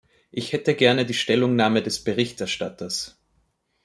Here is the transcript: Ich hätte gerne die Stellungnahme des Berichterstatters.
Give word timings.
Ich 0.31 0.51
hätte 0.51 0.73
gerne 0.73 1.05
die 1.05 1.13
Stellungnahme 1.13 1.83
des 1.83 2.03
Berichterstatters. 2.03 3.19